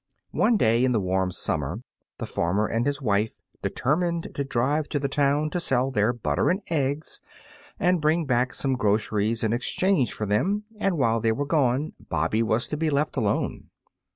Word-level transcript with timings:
One 0.31 0.57
day 0.57 0.83
in 0.83 0.93
the 0.93 0.99
warm 0.99 1.29
summer 1.31 1.83
the 2.17 2.25
farmer 2.25 2.65
and 2.65 2.87
his 2.87 3.03
wife 3.03 3.35
determined 3.61 4.29
to 4.33 4.43
drive 4.43 4.89
to 4.89 4.99
the 4.99 5.07
town 5.07 5.51
to 5.51 5.59
sell 5.59 5.91
their 5.91 6.11
butter 6.11 6.49
and 6.49 6.63
eggs 6.71 7.21
and 7.79 8.01
bring 8.01 8.25
back 8.25 8.55
some 8.55 8.73
groceries 8.73 9.43
in 9.43 9.53
exchange 9.53 10.11
for 10.11 10.25
them, 10.25 10.63
and 10.79 10.97
while 10.97 11.19
they 11.21 11.31
were 11.31 11.45
gone 11.45 11.93
Bobby 11.99 12.41
was 12.41 12.67
to 12.69 12.77
be 12.77 12.89
left 12.89 13.15
alone. 13.15 13.69